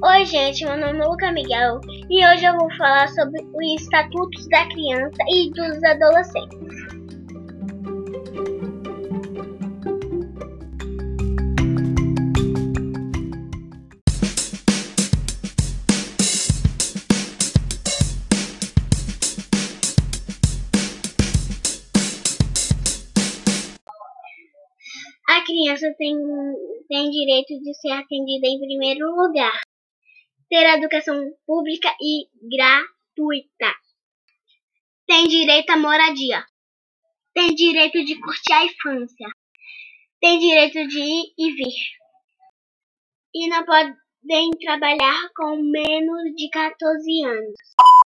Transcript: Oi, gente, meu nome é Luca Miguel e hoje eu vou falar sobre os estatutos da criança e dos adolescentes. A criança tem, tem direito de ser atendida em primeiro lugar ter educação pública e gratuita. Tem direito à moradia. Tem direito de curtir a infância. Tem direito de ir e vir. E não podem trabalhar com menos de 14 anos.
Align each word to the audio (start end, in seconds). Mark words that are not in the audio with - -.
Oi, 0.00 0.24
gente, 0.26 0.64
meu 0.64 0.76
nome 0.76 1.00
é 1.00 1.04
Luca 1.04 1.32
Miguel 1.32 1.80
e 2.08 2.24
hoje 2.24 2.44
eu 2.44 2.56
vou 2.56 2.70
falar 2.76 3.08
sobre 3.08 3.40
os 3.42 3.82
estatutos 3.82 4.46
da 4.48 4.64
criança 4.68 5.16
e 5.28 5.50
dos 5.50 5.82
adolescentes. 5.82 6.98
A 25.28 25.44
criança 25.44 25.92
tem, 25.98 26.14
tem 26.88 27.10
direito 27.10 27.60
de 27.60 27.74
ser 27.80 27.90
atendida 27.90 28.46
em 28.46 28.60
primeiro 28.60 29.10
lugar 29.16 29.60
ter 30.48 30.66
educação 30.76 31.32
pública 31.46 31.94
e 32.00 32.26
gratuita. 32.48 33.74
Tem 35.06 35.26
direito 35.26 35.70
à 35.70 35.76
moradia. 35.76 36.44
Tem 37.34 37.54
direito 37.54 38.04
de 38.04 38.18
curtir 38.20 38.52
a 38.52 38.64
infância. 38.64 39.28
Tem 40.20 40.38
direito 40.38 40.86
de 40.88 40.98
ir 40.98 41.34
e 41.38 41.52
vir. 41.52 41.74
E 43.34 43.48
não 43.48 43.64
podem 43.64 44.50
trabalhar 44.60 45.30
com 45.36 45.56
menos 45.56 46.34
de 46.34 46.48
14 46.50 47.24
anos. 47.24 47.54